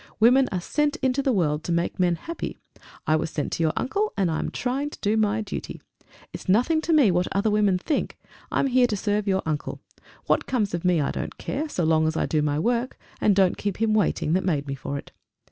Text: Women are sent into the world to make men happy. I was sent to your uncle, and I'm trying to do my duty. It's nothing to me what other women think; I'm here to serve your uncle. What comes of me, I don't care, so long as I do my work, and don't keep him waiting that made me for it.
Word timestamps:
Women 0.19 0.49
are 0.51 0.59
sent 0.59 0.95
into 1.03 1.21
the 1.21 1.31
world 1.31 1.63
to 1.63 1.71
make 1.71 1.99
men 1.99 2.15
happy. 2.15 2.57
I 3.05 3.15
was 3.15 3.29
sent 3.29 3.51
to 3.51 3.61
your 3.63 3.71
uncle, 3.77 4.13
and 4.17 4.31
I'm 4.31 4.49
trying 4.49 4.89
to 4.89 4.97
do 4.99 5.15
my 5.15 5.41
duty. 5.41 5.79
It's 6.33 6.49
nothing 6.49 6.81
to 6.81 6.91
me 6.91 7.11
what 7.11 7.27
other 7.33 7.51
women 7.51 7.77
think; 7.77 8.17
I'm 8.51 8.65
here 8.65 8.87
to 8.87 8.97
serve 8.97 9.27
your 9.27 9.43
uncle. 9.45 9.79
What 10.25 10.47
comes 10.47 10.73
of 10.73 10.83
me, 10.83 10.99
I 11.01 11.11
don't 11.11 11.37
care, 11.37 11.69
so 11.69 11.83
long 11.83 12.07
as 12.07 12.17
I 12.17 12.25
do 12.25 12.41
my 12.41 12.57
work, 12.57 12.97
and 13.21 13.35
don't 13.35 13.57
keep 13.59 13.77
him 13.77 13.93
waiting 13.93 14.33
that 14.33 14.43
made 14.43 14.65
me 14.65 14.73
for 14.73 14.97
it. 14.97 15.11